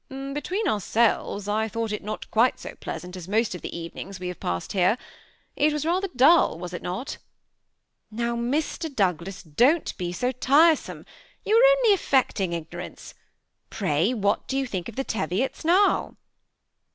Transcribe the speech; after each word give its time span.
"Between 0.33 0.67
ourselves, 0.67 1.47
I 1.47 1.67
thought 1.67 1.91
it 1.91 2.03
not 2.03 2.31
quite 2.31 2.59
so 2.59 2.73
pleas 2.73 3.03
ant 3.05 3.15
as 3.15 3.27
most 3.27 3.53
of 3.53 3.61
the 3.61 3.77
evenings 3.77 4.19
we 4.19 4.29
have 4.29 4.39
passed 4.39 4.71
here. 4.71 4.97
It 5.55 5.71
was 5.71 5.85
rather 5.85 6.07
dull, 6.15 6.57
was 6.57 6.73
not 6.73 7.11
it?"" 7.17 7.17
Now, 8.11 8.35
Mr. 8.35 8.91
Douglas, 8.91 9.43
don't 9.43 9.95
be 9.99 10.11
tiresome, 10.11 11.05
you 11.45 11.55
are 11.55 11.55
only 11.57 11.95
THE 11.95 12.01
SBMI 12.01 12.03
ATTACHE!D 12.03 12.23
COUPLE. 12.23 12.45
219 12.49 12.49
affecting 12.49 12.53
ignorance; 12.53 13.13
pray 13.69 14.13
what 14.15 14.47
do 14.47 14.59
jou 14.59 14.65
think 14.65 14.89
of 14.89 14.95
the 14.95 15.03
Teviots 15.03 15.63
now?" 15.63 16.17